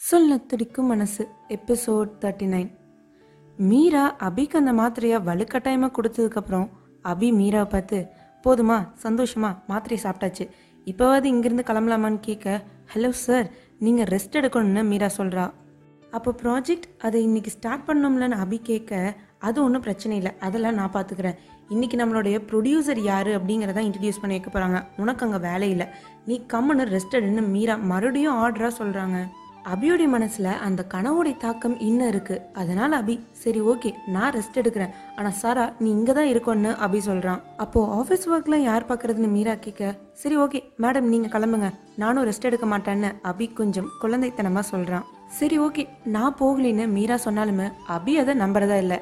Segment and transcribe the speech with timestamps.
[0.00, 2.70] சொல்ல துடிக்கும் மனசு எபிசோட் தேர்ட்டி நைன்
[3.58, 6.68] மீரா அபிக்கு அந்த மாத்திரையை வலுக்கட்டாயமாக கொடுத்ததுக்கப்புறம்
[7.04, 8.08] அபி மீராவை பார்த்து
[8.44, 10.48] போதுமா சந்தோஷமா மாத்திரையை சாப்பிட்டாச்சு.
[10.86, 12.64] இப்போவாது இங்கேருந்து கிளம்பலாமான்னு கேட்க
[12.94, 15.52] ஹலோ சார் நீங்கள் ரெஸ்ட் எடுக்கணும்னு மீரா சொல்கிறா
[16.12, 21.36] அப்போ ப்ராஜெக்ட் அதை இன்னைக்கு ஸ்டார்ட் பண்ணோம்லன்னு அபி கேட்க அது ஒன்றும் பிரச்சனை இல்லை அதெல்லாம் நான் பார்த்துக்கிறேன்
[21.70, 25.86] இன்றைக்கி நம்மளுடைய ப்ரொடியூசர் யார் அப்படிங்கிறத இன்ட்ரடியூஸ் பண்ணி வைக்க போகிறாங்க உனக்கு அங்கே வேலை இல்லை.
[26.26, 29.28] நீ கம்முன்னு ரெஸ்ட் எடுன்னு மீரா மறுபடியும் ஆர்டராக சொல்கிறாங்க
[29.72, 32.36] அபியோடைய மனசுல அந்த கனவோடைய தாக்கம் இன்னும் இருக்கு.
[32.60, 34.92] அதனால அபி சரி ஓகே நான் ரெஸ்ட் எடுக்கிறேன்.
[35.18, 37.40] ஆனா சாரா நீ இங்கே தான் இருக்கோன்னு அபி சொல்றான்.
[37.64, 39.90] அப்போ ஆஃபீஸ் ஒர்க்லாம் யார் பார்க்கறதுன்னு மீரா கேட்க
[40.22, 41.68] சரி ஓகே மேடம் நீங்க கிளம்புங்க.
[42.02, 45.06] நானும் ரெஸ்ட் எடுக்க மாட்டேன்னு அபி கொஞ்சம் குழந்தைத்தனமா சொல்றான்.
[45.38, 45.84] சரி ஓகே
[46.16, 48.98] நான் போகலின்னு மீரா சொன்னாலுமே அபி அதை நம்புறதா இல்லை.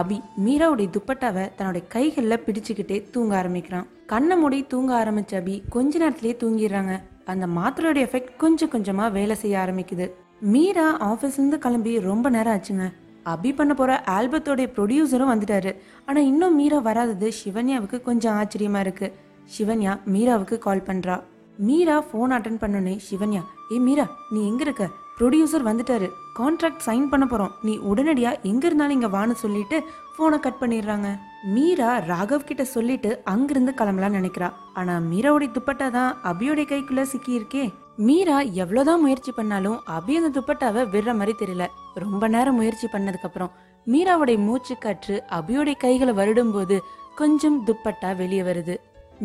[0.00, 0.16] அபி
[0.46, 3.88] மீராவுடைய துப்பட்டாவை தன்னுடைய கைகளில் பிடிச்சுக்கிட்டே தூங்க ஆரம்பிக்கிறான்.
[4.12, 6.94] கண்ணை மூடி தூங்க ஆரம்பிச்ச அபி கொஞ்ச நேரத்திலேயே தூங்கிடுறாங்க.
[7.24, 10.10] அந்த மாத்திரையோட எஃபெக்ட் கொஞ்சம் கொஞ்சமா வேலை செய்ய ஆரம்பிக்குது.
[10.40, 12.92] மீரா ஆஃபீஸ்லேருந்து கிளம்பி ரொம்ப நேரம் ஆச்சுங்க.
[13.24, 15.76] அபி பண்ண போற ஆல்பத்தோடைய ப்ரொடியூசரும் வந்துட்டாரு.
[16.06, 19.14] ஆனா இன்னும் மீரா வராதது சிவன்யாவுக்கு கொஞ்சம் ஆச்சரியமா இருக்கு.
[19.58, 21.22] சிவன்யா மீராவுக்கு கால் பண்றா.
[21.56, 23.42] மீரா ஃபோன் அட்டன் பண்ணோன்னே சிவன்யா
[23.72, 24.88] ஏ மீரா நீ எங்க இருக்க?
[25.18, 26.10] ப்ரொடியூசர் வந்துட்டாரு.
[26.38, 29.76] கான்ட்ராக்ட் சைன் பண்ண போகிறோம் நீ உடனடியாக எங்கே இருந்தாலும் இங்கே வான்னு சொல்லிட்டு
[30.14, 31.08] ஃபோனை கட் பண்ணிடுறாங்க.
[31.54, 34.48] மீரா ராகவ் கிட்ட சொல்லிட்டு அங்கிருந்து கிளம்பலாம் நினைக்கிறா.
[34.80, 37.64] ஆனால் மீராவுடைய துப்பட்டா தான் அபியோடைய கைக்குள்ளே சிக்கியிருக்கே.
[38.08, 41.66] மீரா எவ்வளோதான் முயற்சி பண்ணாலும் அபி அந்த துப்பட்டாவை விடுற மாதிரி தெரியல.
[42.04, 43.52] ரொம்ப நேரம் முயற்சி பண்ணதுக்கப்புறம்
[43.86, 46.78] மீராவுடைய மூச்சு காற்று அபியோடைய கைகளை வருடும் போது
[47.20, 48.74] கொஞ்சம் துப்பட்டா வெளியே வருது.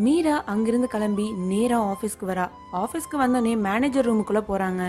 [0.04, 2.46] மீரா அங்கிருந்து கிளம்பி நேராக ஆஃபீஸ்க்கு வரா.
[2.82, 4.84] ஆஃபீஸ்க்கு வந்தோடனே மேனேஜர் ரூமுக்குள்ளே போகிறாங்க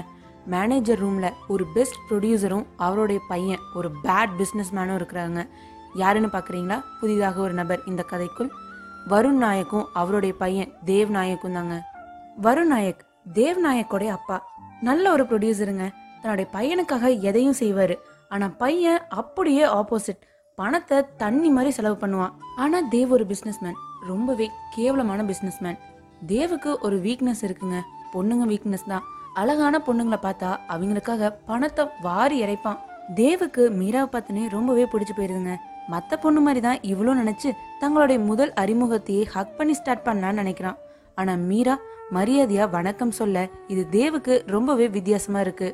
[0.54, 5.42] மேனேஜர் ரூமில் ஒரு பெஸ்ட் ப்ரொடியூசரும் அவருடைய பையன் ஒரு பேட் பிஸ்னஸ் மேனும் இருக்கிறாங்க.
[5.96, 8.50] யாருன்னு பார்க்குறீங்களா புதிதாக ஒரு நபர் இந்த கதைக்குள்.
[9.10, 11.76] வருண் நாயக்கும் அவருடைய பையன் தேவ் நாயக்கும் தாங்க.
[12.42, 14.38] வருண் நாயக் தேவ் நாயக்கோடைய அப்பா.
[14.82, 15.86] நல்ல ஒரு ப்ரொடியூசருங்க.
[16.22, 17.96] தன்னுடைய பையனுக்காக எதையும் செய்வார்.
[18.30, 20.22] ஆனால் பையன் அப்படியே ஆப்போசிட்.
[20.56, 22.34] பணத்தை தண்ணி மாதிரி செலவு பண்ணுவான்.
[22.56, 23.78] ஆனால் தேவ் ஒரு பிஸ்னஸ்மேன்
[24.08, 25.78] ரொம்பவே கேவலமான பிஸ்னஸ்மேன்
[26.28, 27.80] தேவுக்கு ஒரு வீக்னஸ் இருக்குங்க.
[28.14, 29.06] பொண்ணுங்க வீக்னஸ் தான்.
[29.42, 32.80] அழகான பொண்ணுங்களை பார்த்தா அவங்களுக்காக பணத்தை வாரி இறைப்பான்.
[33.20, 35.56] தேவுக்கு மீராவை பார்த்தனே ரொம்பவே பிடிச்சி போயிருதுங்க.
[35.94, 37.50] மற்ற பொண்ணு மாதிரி தான் இவ்வளோ நினச்சி
[37.82, 40.80] தங்களுடைய முதல் அறிமுகத்தையே ஹக் பண்ணி ஸ்டார்ட் பண்ணலான்னு நினைக்கிறான்.
[41.20, 41.76] ஆனால் மீரா
[42.18, 43.38] மரியாதையா வணக்கம் சொல்ல
[43.74, 45.70] இது தேவுக்கு ரொம்பவே வித்தியாசமா இருக்கு.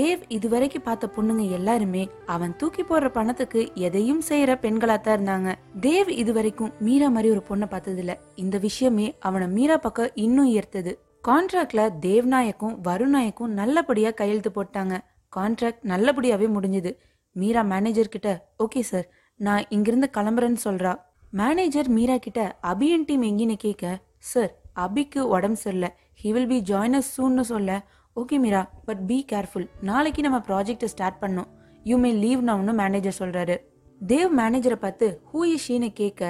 [0.00, 2.02] தேவ் இதுவரைக்கும் பார்த்த பொண்ணுங்க எல்லாருமே
[2.34, 5.50] அவன் தூக்கி போடுற பணத்துக்கு எதையும் செய்யற பெண்களா தான் இருந்தாங்க.
[5.88, 8.14] தேவ் இதுவரைக்கும் மீரா மாதிரி ஒரு பொண்ணை பார்த்ததில்ல.
[8.44, 10.94] இந்த விஷயமே அவனை மீரா பக்கம் இன்னும் ஈர்த்தது.
[11.26, 14.94] கான்ட்ராக்ட்ல தேவ்நாயக்கும் வருணாயக்கும் நல்லபடியாக கையெழுத்து போட்டாங்க.
[15.36, 16.90] கான்ட்ராக்ட் நல்லபடியாகவே முடிஞ்சுது.
[17.32, 18.30] மீரா மேனேஜர் கிட்ட
[18.64, 19.06] ஓகே சார்
[19.40, 20.92] நான் இங்கிருந்து கிளம்புறேன்னு சொல்கிறா
[21.40, 22.40] மேனேஜர் மீரா கிட்ட
[22.72, 23.84] அபியன் டீம் எங்கேன்னு கேட்க?
[24.32, 24.52] சார்
[24.84, 25.90] அபிக்கு உடம்பு சரியில்லை.
[26.22, 27.80] He will be join as சூன்னு சொல்ல.
[28.16, 31.48] Okay Meera but be careful நாளைக்கு நம்ம ப்ராஜெக்டை ஸ்டார்ட் பண்ணோம்
[31.84, 33.56] யூ மே லீவ் நவுன்னு மேனேஜர் சொல்கிறாரு
[34.00, 36.22] தேவ் மேனேஜரை பார்த்து ஹூ இஸ் ஷீன்னு கேட்க.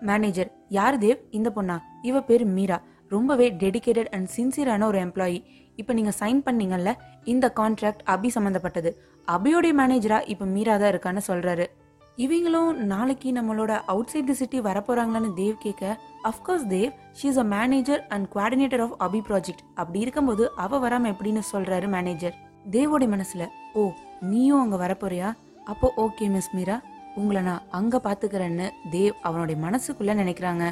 [0.00, 1.20] மேனேஜர் யார் தேவ்?
[1.30, 1.76] இந்த பொண்ணா?
[2.02, 2.78] இவ பேர் மீரா.
[3.10, 5.38] ரொம்பவே டெடிகேட்டட் அண்ட் சின்சியரான ஒரு எம்ப்ளாயி
[5.76, 6.92] இப்போ நீங்கள் சைன் பண்ணீங்கல்ல
[7.24, 8.90] இந்த கான்ட்ராக்ட் அபி சம்மந்தப்பட்டது
[9.28, 11.66] அபியோடைய மேனேஜரா இப்போ மீரா தான் இருக்கான்னு சொல்கிறாரு
[12.18, 17.44] இவங்களும் நாளைக்கு நம்மளோட அவுட் சைட் தி சிட்டி வரப்போகிறாங்களான்னு தேவ் கேட்க of course Dev she is a
[17.44, 22.36] manager and coordinator of Abhi project அப்படி இருக்கும்போது அவள் வராமல் எப்படின்னு சொல்கிறாரு மேனேஜர்
[22.72, 23.82] தேவோடைய மனசில் ஓ
[24.20, 25.28] நீயும் அங்கே வரப்போறியா?
[25.64, 26.76] அப்போ ஓகே மிஸ் மீரா.
[27.14, 30.64] உங்களை நான் அங்கே பார்த்துக்கிறேன்னு தேவ் அவனுடைய மனசுக்குள்ளே நினைக்கிறாங்க.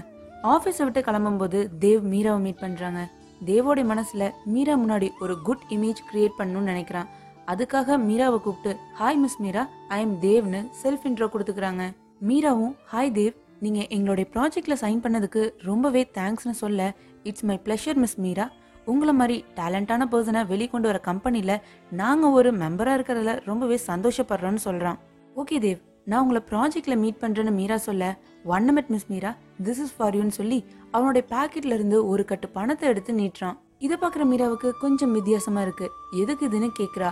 [0.52, 3.02] ஆஃபீஸை விட்டு கிளம்பும்போது தேவ் மீராவை மீட் பண்ணுறாங்க
[3.48, 7.08] தேவோடைய மனசில் மீரா முன்னாடி ஒரு குட் இமேஜ் கிரியேட் பண்ணணும்னு நினைக்கிறான்.
[7.52, 9.62] அதுக்காக மீராவை கூப்பிட்டு hi miss Meera.
[9.96, 11.84] I am தேவ்னு self intro கொடுத்துக்கிறாங்க.
[12.28, 13.34] மீராவும் ஹாய் தேவ்.
[13.64, 16.90] நீங்கள் எங்களுடைய ப்ராஜெக்டில் சைன் பண்ணதுக்கு ரொம்பவே தேங்க்ஸ்னு சொல்ல
[17.30, 18.46] it's my pleasure miss Meera.
[18.92, 21.56] உங்களை மாதிரி டேலண்டான பர்சனை வெளிக்கொண்டு வர கம்பெனியில்
[22.00, 24.98] நாங்கள் ஒரு மெம்பராக இருக்கிறதுல ரொம்பவே சந்தோஷப்படுறோன்னு சொல்கிறான்
[25.42, 25.80] ஓகே தேவ்.
[26.10, 28.04] நான் உங்களை ப்ராஜெக்டில் மீட் பண்ணுறேன்னு மீரா சொல்ல
[28.52, 29.30] one minute miss Meera
[29.66, 30.58] this is for யூன்னு சொல்லி
[30.90, 33.56] அவனுடைய பாக்கெட்ல இருந்து ஒரு கட்டு பணத்தை எடுத்து நீட்டுறான்.
[33.84, 35.86] இதை பார்க்குற மீராவுக்கு கொஞ்சம் வித்தியாசமா இருக்கு.
[36.22, 37.10] எதுக்கு இதுன்னு கேட்குறா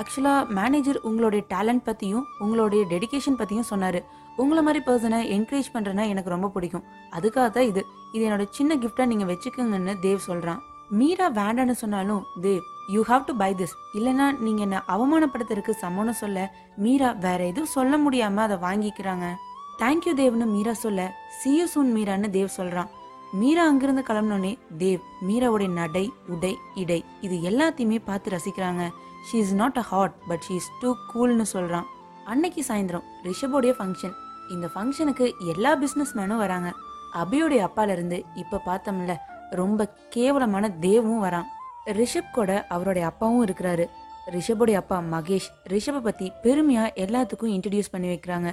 [0.00, 4.00] ஆக்சுவலா மேனேஜர் உங்களுடைய டேலண்ட் பத்தியும் உங்களுடைய டெடிகேஷன் பத்தியும் சொன்னாரு.
[4.36, 6.84] உங்களை மாதிரி பர்சனை என்கரேஜ் பண்றேன்னா எனக்கு ரொம்ப பிடிக்கும்.
[7.16, 7.82] அதுக்காக தான் இது.
[8.12, 10.60] இது என்னோட சின்ன கிஃப்டா நீங்க வச்சுக்கோங்கன்னு தேவ் சொல்றான்.
[11.00, 12.64] மீரா வேண்டான்னு சொன்னாலும் Dev
[12.94, 17.96] you have to buy this இல்லைன்னா நீங்க என்ன அவமானப்படுத்துறதுக்கு சமம்னு சொல்ல மீரா வேற எதுவும் சொல்ல
[17.96, 19.28] முடியாம அதை வாங்கிக்கிறாங்க.
[19.82, 22.88] தேங்க்யூ தேவ்னு மீரா சொல்ல சியூ சூன் மீரான்னு தேவ் சொல்றான்.
[23.32, 28.82] மீரா அங்கிருந்து கிளம்பினோடனே தேவ் மீராவுடைய நடை உடை இடை இது எல்லாத்தையுமே பார்த்து ரசிக்கிறாங்க.
[29.26, 31.82] She is not a hot but she is too கூல்னு சொல்றான்.
[32.24, 34.14] அன்னைக்கு சாயந்தரம் ரிஷபோடைய ஃபங்க்ஷன்
[34.50, 36.72] இந்த ஃபங்க்ஷனுக்கு எல்லா பிஸ்னஸ் மேனும் வராங்க.
[37.14, 39.16] அபியோடைய அப்பால இருந்து இப்ப பார்த்தோம்ல
[39.50, 41.48] ரொம்ப கேவலமான தேவும் வரான்.
[41.86, 43.86] ரிஷப் கூட அவருடைய அப்பாவும் இருக்கிறாரு.
[44.30, 48.50] ரிஷபோடைய அப்பா மகேஷ் ரிஷபை பத்தி பெருமையா எல்லாத்துக்கும் இன்ட்ரடியூஸ் பண்ணி வைக்கிறாங்க.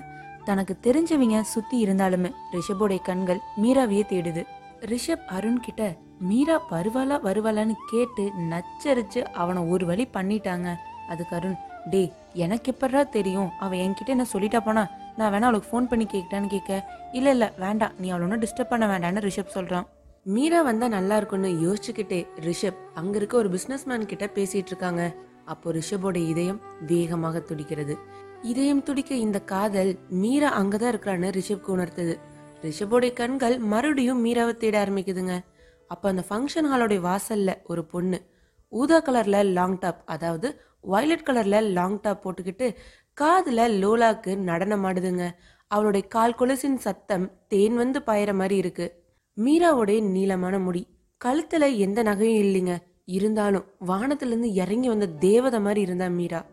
[0.49, 4.43] தனக்கு தெரிஞ்சவங்க சுத்தி இருந்தாலுமே ரிஷபோடைய கண்கள் மீராவையே தேடுது.
[4.91, 5.83] ரிஷப் அருண் கிட்ட
[6.19, 10.67] மீரா வருவாளா வருவாளான்னு கேட்டு நச்சரிச்சு அவனை ஒரு வழி பண்ணிட்டாங்க.
[11.09, 11.57] அதுக்கு அருண்
[11.89, 12.01] டே
[12.33, 13.49] எனக்கு எப்படா தெரியும்?
[13.59, 14.83] அவன் என்கிட்ட என்ன சொல்லிட்டா போனா
[15.17, 16.81] நான் வேணா அவளுக்கு ஃபோன் பண்ணி கேக்கிட்டான்னு கேட்க
[17.11, 19.87] இல்ல இல்ல வேண்டாம் நீ அவளை ஒன்றும் டிஸ்டர்ப் பண்ண வேண்டாம்னு ரிஷப் சொல்றான்.
[20.23, 25.03] மீரா வந்தா நல்லா இருக்கும்னு யோசிச்சுக்கிட்டே ரிஷப் அங்க இருக்க ஒரு பிசினஸ்மேன் கிட்ட பேசிட்டு இருக்காங்க.
[25.45, 27.95] அப்போ ரிஷபோட இதயம் வேகமாக துடிக்கிறது.
[28.43, 32.19] இதயம் துடிக்க இந்த காதல் மீரா அங்கதான் இருக்கிறான்னு ரிஷப்க்கு உணர்த்துது.
[32.61, 35.39] ரிஷபோடைய கண்கள் மறுபடியும் மீராவை தேட ஆரம்பிக்குதுங்க.
[35.87, 38.21] அப்ப அந்த ஃபங்க்ஷன் ஹாலோடைய வாசல்ல ஒரு பொண்ணு
[38.67, 42.75] ஊதா கலர்ல லாங் டாப் அதாவது வயலட் கலர்ல லாங் டாப் போட்டுக்கிட்டு
[43.21, 45.31] காதுல லோலாக்கு நடனம் ஆடுதுங்க
[45.67, 49.03] அவளுடைய கால் கொலுசின் சத்தம் தேன் வந்து பாயிற மாதிரி இருக்கு.
[49.37, 50.87] மீராவுடைய நீளமான முடி
[51.25, 52.77] கழுத்துல எந்த நகையும் இல்லைங்க.
[53.05, 56.45] இருந்தாலும் வானத்துல இருந்து இறங்கி வந்த தேவதை மாதிரி இருந்தா மீரா.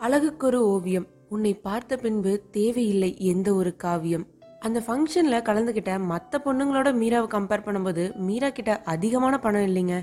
[0.00, 1.06] அழகுக்கொரு ஓவியம்.
[1.28, 4.26] உன்னை பார்த்த பின்பு தேவையில்லை எந்த ஒரு காவியம்.
[4.60, 9.96] அந்த ஃபங்க்ஷனில் கலந்துக்கிட்ட மற்ற பொண்ணுங்களோட மீராவை கம்பேர் பண்ணும்போது மீரா கிட்ட அதிகமான பணம் இல்லைங்க.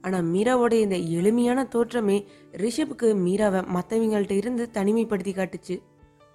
[0.00, 5.76] ஆனால் மீராவோட இந்த எளிமையான தோற்றமே ரிஷபுக்கு மீராவை மற்றவங்கள்ட்ட இருந்து தனிமைப்படுத்தி காட்டுச்சு.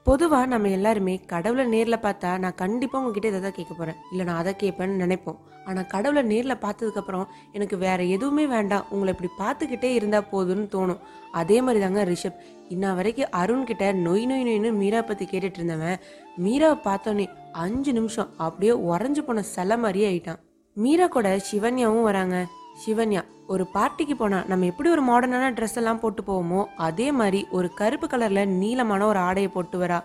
[0.06, 4.40] பொதுவாக நம்ம எல்லாருமே கடவுளை நேரில் பார்த்தா நான் கண்டிப்பாக உங்ககிட்ட இதை தான் கேட்க போகிறேன் இல்லை நான்
[4.42, 5.38] அதை கேட்பேன்னு நினைப்போம்.
[5.68, 7.26] ஆனால் கடவுளை நேரில் பார்த்ததுக்கப்புறம்
[7.56, 8.86] எனக்கு வேறு எதுவுமே வேண்டாம்.
[8.94, 11.02] உங்களை இப்படி பார்த்துக்கிட்டே இருந்தால் போதும்னு தோணும்.
[11.42, 12.40] அதே மாதிரி தாங்க ரிஷப்.
[12.76, 16.02] இன்ன வரைக்கும் அருண்கிட்ட நொய் நொய் நொய்னு மீரா பற்றி கேட்டுட்டு இருந்தவன்
[16.46, 17.28] மீராவை பார்த்தோன்னே
[17.66, 20.42] அஞ்சு நிமிஷம் அப்படியே உறைஞ்சு போன சில மாதிரியே ஆயிட்டான்.
[20.78, 22.38] மீரா கூட சிவன்யாவும் வராங்க.
[22.84, 23.22] சிவன்யா
[23.54, 28.08] ஒரு பார்ட்டிக்கு போனால் நம்ம எப்படி ஒரு மாடர்னான ட்ரெஸ் எல்லாம் போட்டு போவோமோ அதே மாதிரி ஒரு கருப்பு
[28.08, 30.00] கலரில் நீளமான ஒரு ஆடையை போட்டு வரா.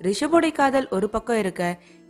[0.00, 1.62] ரிஷபோடைய காதல் ஒரு பக்கம் இருக்க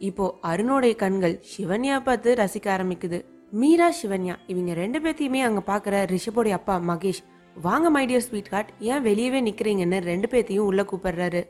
[0.09, 3.19] இப்போ அருணோடைய கண்கள் சிவன்யா பார்த்து ரசிக்க ஆரம்பிக்குது.
[3.61, 7.23] மீரா சிவன்யா இவங்க ரெண்டு பேர்த்தையுமே அங்கே பார்க்குற ரிஷபோடைய அப்பா மகேஷ்
[7.57, 11.43] வாங்க மைடியர் ஸ்வீட் கார்ட் ஏன் வெளியவே நிற்கிறீங்கன்னு ரெண்டு பேர்த்தையும் உள்ளே கூப்பிடுறாரு.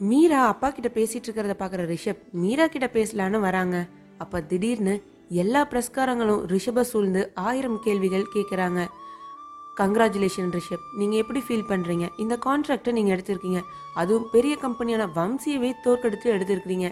[0.00, 3.76] மீரா அப்பா கிட்ட பேசிட்டு இருக்கிறத பார்க்குற ரிஷப் மீரா கிட்ட பேசலான்னு வராங்க.
[4.18, 4.94] அப்போ திடீர்னு
[5.40, 8.80] எல்லா பிரஸ்காரங்களும் ரிஷப சூழ்ந்து ஆயிரம் கேள்விகள் கேட்குறாங்க
[9.80, 10.84] கங்க்ராச்சுலேஷன் ரிஷப்.
[11.00, 13.60] நீங்கள் எப்படி ஃபீல் பண்ணுறீங்க இந்த கான்ட்ராக்டை நீங்கள் எடுத்திருக்கீங்க.
[14.00, 16.88] அதுவும் பெரிய கம்பெனியான வம்சியவே தோற்கெடுத்து எடுத்திருக்கிறீங்க.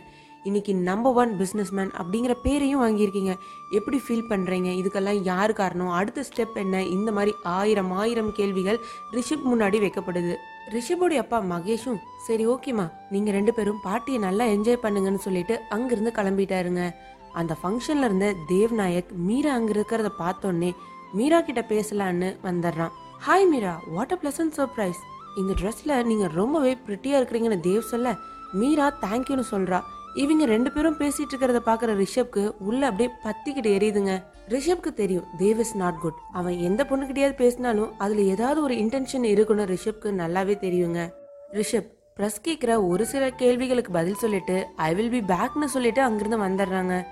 [0.49, 3.33] இன்னைக்கு நம்பர் ஒன் பிஸ்னஸ்மேன் அப்படிங்கிற பேரையும் வாங்கியிருக்கீங்க.
[3.79, 5.93] எப்படி ஃபீல் பண்ணுறீங்க இதுக்கெல்லாம் யார் காரணம்?
[5.99, 6.77] அடுத்த ஸ்டெப் என்ன?
[6.97, 8.81] இந்த மாதிரி ஆயிரம் ஆயிரம் கேள்விகள்
[9.17, 10.35] ரிஷப் முன்னாடி வைக்கப்படுது.
[10.77, 16.85] ரிஷபோடைய அப்பா மகேஷும் சரி ஓகேம்மா நீங்கள் ரெண்டு பேரும் பார்ட்டியை நல்லா என்ஜாய் பண்ணுங்கன்னு சொல்லிட்டு அங்கிருந்து கிளம்பிட்டாருங்க.
[17.33, 20.75] அந்த ஃபங்க்ஷன்ல இருந்த தேவ் நாயக் மீரா அங்க இருக்கிறத பார்த்தோன்னே
[21.13, 22.93] மீரா கிட்ட பேசலான்னு வந்துடுறான்.
[23.27, 23.81] Hi Meera.
[23.87, 25.01] What a pleasant surprise
[25.37, 28.17] இந்த ட்ரெஸ்ல நீங்க ரொம்பவே பிரிட்டியா இருக்கிறீங்கன்னு தேவ் சொல்ல
[28.53, 29.81] மீரா தேங்க்யூன்னு சொல்றா.
[30.15, 34.23] இவங்க ரெண்டு பேரும் பேசிட்டு இருக்கிறத பாக்குற ரிஷப்க்கு உள்ள அப்படியே பத்திக்கிட்டு எரியுதுங்க.
[34.49, 39.65] ரிஷப்க்கு தெரியும் தேவ் இஸ் நாட் குட் அவன் எந்த பொண்ணுக்கிட்டயாவது பேசினாலும் அதுல ஏதாவது ஒரு இன்டென்ஷன் இருக்குன்னு
[39.65, 41.13] ரிஷப்க்கு நல்லாவே தெரியுங்க.
[41.53, 47.07] ரிஷப் ப்ரெஸ் கேட்குற ஒரு சில கேள்விகளுக்கு பதில் சொல்லிட்டு ஐ வில் பி பேக்னு சொல்லிட்டு அங்கிருந்து வந்துடுறாங்க.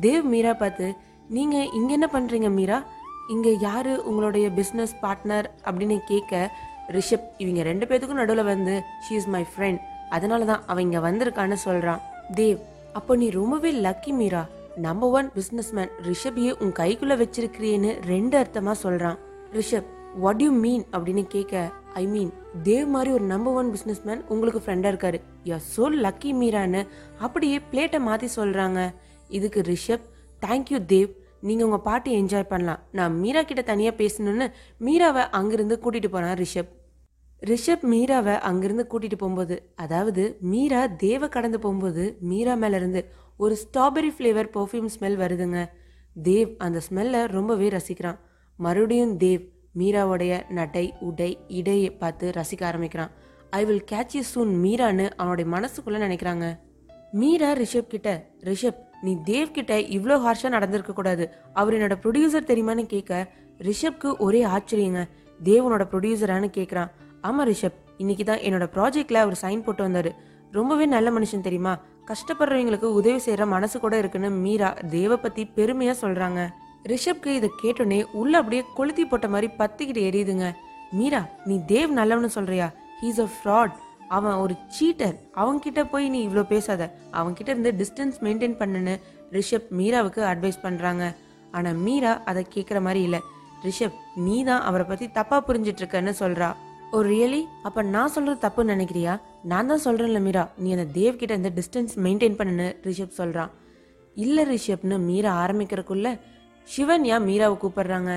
[0.00, 0.94] தேவ் மீரா பார்த்து
[1.28, 2.84] நீங்கள் இங்கே என்ன பண்ணுறீங்க மீரா?
[3.28, 6.50] இங்கே யார் உங்களுடைய பிஸ்னஸ் பார்ட்னர் அப்படின்னு கேட்க
[6.88, 9.78] ரிஷப் இவங்க ரெண்டு பேத்துக்கும் நடுவில் வந்து ஷீ இஸ் மை ஃப்ரெண்ட்
[10.10, 12.00] அதனால தான் அவன் இங்கே வந்திருக்கான்னு சொல்கிறான்
[12.34, 12.58] தேவ்
[12.92, 14.46] அப்போ நீ ரொம்பவே lucky Meera.
[14.76, 19.18] Number one businessman ரிஷபியை உன் கைக்குள்ளே வச்சிருக்கிறேன்னு ரெண்டு அர்த்தமாக சொல்கிறான்
[19.52, 22.32] ரிஷப் வாட் யூ மீன் அப்படின்னு கேட்க ஐ மீன்
[22.62, 25.20] தேவ் மாதிரி ஒரு நம்பர் ஒன் பிஸ்னஸ்மேன் உங்களுக்கு ஃப்ரெண்டாக இருக்காரு.
[25.44, 26.86] யூ சோ லக்கி மீரான்னு
[27.18, 28.92] அப்படியே பிளேட்டை மாற்றி சொல்கிறாங்க
[29.38, 30.06] இதுக்கு ரிஷப்
[30.46, 31.10] தேங்க்யூ தேவ்.
[31.48, 32.82] நீங்கள் உங்கள் பாட்டு என்ஜாய் பண்ணலாம்.
[32.98, 34.46] நான் மீரா கிட்ட தனியாக பேசணும்னு
[34.80, 36.70] மீராவை அங்கிருந்து கூட்டிகிட்டு போனான் ரிஷப்.
[37.50, 40.22] ரிஷப் மீராவை அங்கிருந்து கூட்டிகிட்டு போகும்போது அதாவது
[40.52, 43.02] மீரா தேவை கடந்து போகும்போது மீரா மேலேருந்து
[43.36, 45.58] ஒரு ஸ்ட்ராபெரி ஃப்ளேவர் பர்ஃப்யூம் ஸ்மெல் வருதுங்க.
[46.22, 48.18] தேவ் அந்த ஸ்மெல்லை ரொம்பவே ரசிக்கிறான்.
[48.56, 49.42] மறுபடியும் தேவ்
[49.78, 53.12] மீராவுடைய நடை உடை இடையை பார்த்து ரசிக்க ஆரம்பிக்கிறான்.
[53.50, 56.46] I will catch you soon மீரான்னு அவனுடைய மனசுக்குள்ளே நினைக்கிறாங்க.
[57.12, 58.10] மீரா ரிஷப் கிட்ட
[58.50, 61.24] ரிஷப் நீ தேவ் கிட்ட இவ்வளோ ஹார்ஷா நடந்திருக்க கூடாது.
[61.60, 63.12] அவர் என்னோட ப்ரொடியூசர் தெரியுமான்னு கேட்க
[63.68, 65.02] ரிஷப்க்கு ஒரே ஆச்சரியங்க.
[65.40, 66.90] தேவனோட ப்ரொடியூசரான்னு கேட்குறான்
[67.28, 70.10] ஆமா ரிஷப் இன்னைக்கு தான் என்னோட ப்ராஜெக்ட்ல அவர் சைன் போட்டு வந்தாரு.
[70.56, 71.74] ரொம்பவே நல்ல மனுஷன் தெரியுமா?
[72.10, 76.40] கஷ்டப்படுறவங்களுக்கு உதவி செய்யற மனசு கூட இருக்குன்னு மீரா தேவை பத்தி பெருமையா சொல்றாங்க.
[76.92, 80.48] ரிஷப்க்கு இதை கேட்டோன்னே உள்ள அப்படியே கொளுத்தி போட்ட மாதிரி பத்திக்கிட்டு எரியுதுங்க.
[80.98, 82.68] மீரா நீ தேவ் நல்லவன்னு சொல்றியா?
[83.02, 83.76] ஹீஸ் அ ஃப்ராட்
[84.08, 86.82] அவன் ஒரு சீட்டர் அவன்கிட்ட போய் நீ இவ்வளோ பேசாத.
[87.12, 88.94] அவன்கிட்ட இருந்து டிஸ்டன்ஸ் மெயின்டைன் பண்ணுன்னு
[89.32, 91.04] ரிஷப் மீராவுக்கு அட்வைஸ் பண்ணுறாங்க
[91.52, 93.20] ஆனால் மீரா அதை கேட்குற மாதிரி இல்லை.
[93.64, 96.48] ரிஷப் நீ தான் அவரை பற்றி தப்பாக புரிஞ்சிட்டு இருக்கன்னு சொல்றா.
[96.94, 99.12] ஓ ரியலி அப்போ நான் சொல்கிறது தப்புன்னு நினைக்கிறியா?
[99.50, 100.44] நான் தான் சொல்கிறேன்ல மீரா.
[100.58, 103.52] நீ அந்த தேவ்கிட்ட இந்த டிஸ்டன்ஸ் மெயின்டைன் பண்ணுன்னு ரிஷப் சொல்கிறான்
[104.16, 106.10] இல்லை ரிஷப்னு மீரா ஆரம்பிக்கிறதுக்குள்ள
[106.68, 108.12] சிவன்யா மீராவை கூப்பிடுறாங்க.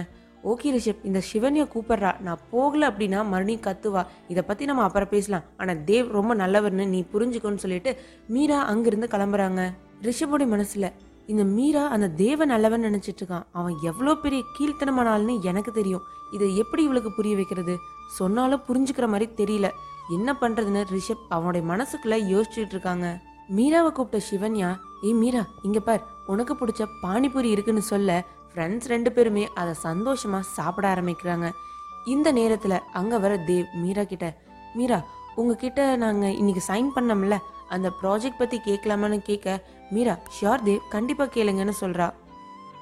[0.51, 2.11] ஓகே ரிஷப் இந்த சிவனியை கூப்பிட்றா.
[2.19, 4.01] நான் போகல அப்படின்னா மறுபடியும் கத்துவா.
[4.27, 5.43] இதை பற்றி நம்ம அப்புறம் பேசலாம்.
[5.57, 7.91] ஆனால் தேவ் ரொம்ப நல்லவர்னு நீ புரிஞ்சுக்கோன்னு சொல்லிட்டு
[8.27, 9.63] மீரா அங்கிருந்து கிளம்புறாங்க.
[10.01, 10.89] ரிஷபோடைய மனசில்
[11.25, 13.47] இந்த மீரா அந்த தேவ நல்லவன் நினச்சிட்டு இருக்கான்.
[13.51, 16.05] அவன் எவ்வளோ பெரிய கீழ்த்தனமான ஆள்னு எனக்கு தெரியும்.
[16.33, 17.75] இதை எப்படி இவளுக்கு புரிய வைக்கிறது?
[18.19, 19.69] சொன்னாலும் புரிஞ்சுக்கிற மாதிரி தெரியல.
[20.15, 23.07] என்ன பண்ணுறதுன்னு ரிஷப் அவனுடைய மனசுக்குள்ளே யோசிச்சுட்டு இருக்காங்க.
[23.55, 24.69] மீராவை கூப்பிட்ட சிவன்யா
[25.03, 26.03] ஏய் மீரா இங்கே பார்.
[26.27, 28.11] உனக்கு பிடிச்ச பானிபூரி இருக்குன்னு சொல்ல.
[28.51, 31.47] ஃப்ரெண்ட்ஸ் ரெண்டு பேருமே அதை சந்தோஷமாக சாப்பிட ஆரம்பிக்கிறாங்க.
[32.13, 34.27] இந்த நேரத்தில் அங்கே வர தேவ் மீரா கிட்ட
[34.77, 34.99] மீரா
[35.35, 37.35] உங்ககிட்ட நாங்கள் இன்னைக்கு சைன் பண்ணோம்ல
[37.75, 39.57] அந்த ப்ராஜெக்ட் பற்றி கேட்கலாமான்னு கேட்க
[39.91, 42.07] மீரா ஷியோர் தேவ் கண்டிப்பாக கேளுங்கன்னு சொல்கிறா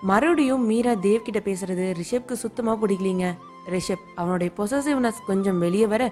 [0.03, 3.27] மறுபடியும் மீரா தேவ் கிட்ட பேசுறது ரிஷப்க்கு சுத்தமாக பிடிக்கலீங்க.
[3.73, 6.03] ரிஷப் அவனுடைய பொசசிவ்னஸ் கொஞ்சம் வெளியே வர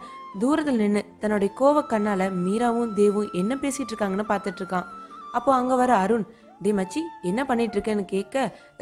[0.41, 4.87] தூரத்தில் நின்று தன்னுடைய கோவ கண்ணால் மீராவும் தேவும் என்ன பேசிகிட்டு இருக்காங்கன்னு பார்த்துட்ருக்கான்
[5.37, 6.25] அப்போ அங்கே வர அருண்
[6.63, 8.35] டே மச்சி என்ன பண்ணிட்டு இருக்கேன்னு கேட்க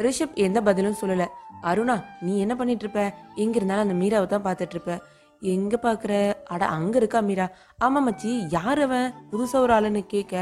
[0.05, 1.25] ரிஷப் எந்த பதிலும் சொல்லல.
[1.63, 3.01] அருணா நீ என்ன பண்ணிட்டு இருப்ப
[3.35, 4.93] எங்க இருந்தாலும் அந்த மீராவை தான் பார்த்துட்டு இருப்ப
[5.41, 6.13] எங்க பாக்குற
[6.45, 7.47] அட அங்க இருக்கா மீரா.
[7.83, 9.07] ஆமா மச்சி யார் அவன்?
[9.31, 10.35] புதுசா ஒரு ஆளுன்னு கேட்க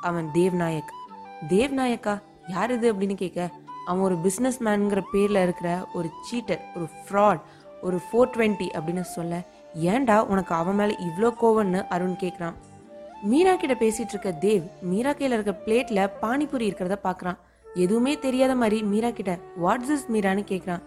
[0.00, 0.92] அவன் தேவ்நாயக்.
[1.48, 2.14] தேவ்நாயக்கா?
[2.48, 3.40] யார் இது அப்படின்னு கேட்க
[3.86, 7.42] அவன் ஒரு பிஸ்னஸ் மேனுங்கிற பேர்ல இருக்கிற ஒரு சீட்டர் ஒரு ஃப்ராட்
[7.82, 9.34] ஒரு ஃபோர் டுவெண்ட்டி அப்படின்னு சொல்ல.
[9.92, 12.56] ஏன்டா உனக்கு அவன் மேல இவ்வளோ கோவம்னு அருண் கேட்குறான்
[13.30, 17.38] மீரா கிட்ட பேசிட்டு இருக்க தேவ் மீரா கையில இருக்க பிளேட்ல பானிபூரி இருக்கிறத பாக்குறான்.
[17.74, 19.32] எதுவுமே தெரியாத மாதிரி மீரா கிட்ட
[19.64, 20.82] வாட்ஸ் இஸ் மீரான்னு கேட்குறான்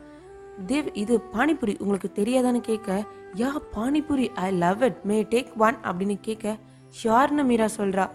[0.68, 3.06] தேவ் இது பானிபூரி உங்களுக்கு தெரியாதான்னு கேட்க
[3.42, 6.56] yeah panipuri I love it may take one அப்படின்னு கேட்க
[7.00, 8.06] ஷியோர்னு மீரா சொல்றா.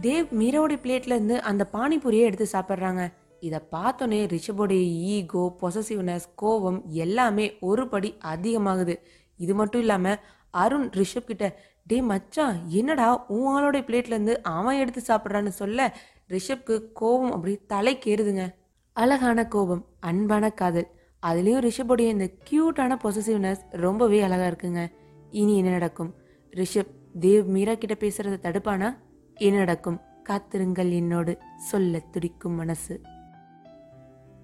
[0.00, 3.02] தேவ் மீராவோட பிளேட்ல இருந்து அந்த பானிபூரியை எடுத்து சாப்பிட்றாங்க.
[3.40, 8.96] இதை பார்த்தோன்னே ரிஷபோடைய ஈகோ பொசசிவ்னஸ் கோவம் எல்லாமே ஒரு படி அதிகமாகுது.
[9.38, 10.20] இது மட்டும் இல்லாமல்
[10.62, 11.44] அருண் ரிஷப் கிட்ட
[11.86, 15.96] டே மச்சான் என்னடா உன் ஆளோட பிளேட்லேருந்து அவன் எடுத்து சாப்பிட்றான்னு சொல்ல?
[16.28, 18.54] ரிஷப்க்கு கோபம் அப்படி தலைக்கேறுதுங்க
[18.92, 20.88] அழகான கோபம் அன்பான காதல்.
[21.26, 24.92] அதுலேயும் ரிஷபோடைய இந்த க்யூட்டான பொசசிவ்னஸ் ரொம்பவே அழகா இருக்குங்க.
[25.30, 26.14] இனி என்ன நடக்கும்?
[26.50, 28.96] ரிஷப் தேவ் மீரா கிட்ட பேசுறத தடுப்பானா?
[29.34, 30.00] என்ன நடக்கும்?
[30.22, 31.38] காத்திருங்கள் என்னோடு.
[31.56, 33.00] சொல்ல துடிக்கும் மனசு.